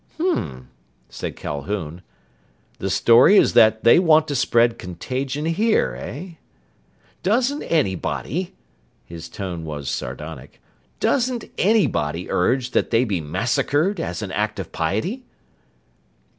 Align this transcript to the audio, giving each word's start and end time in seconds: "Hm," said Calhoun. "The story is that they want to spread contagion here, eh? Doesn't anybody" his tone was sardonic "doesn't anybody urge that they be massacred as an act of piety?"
"Hm," 0.17 0.69
said 1.09 1.35
Calhoun. 1.35 2.01
"The 2.79 2.89
story 2.89 3.37
is 3.37 3.53
that 3.53 3.83
they 3.83 3.99
want 3.99 4.27
to 4.29 4.35
spread 4.35 4.79
contagion 4.79 5.45
here, 5.45 5.95
eh? 5.95 6.37
Doesn't 7.21 7.61
anybody" 7.61 8.55
his 9.05 9.29
tone 9.29 9.63
was 9.63 9.91
sardonic 9.91 10.59
"doesn't 10.99 11.45
anybody 11.59 12.31
urge 12.31 12.71
that 12.71 12.89
they 12.89 13.03
be 13.05 13.21
massacred 13.21 13.99
as 13.99 14.23
an 14.23 14.31
act 14.31 14.57
of 14.57 14.71
piety?" 14.71 15.23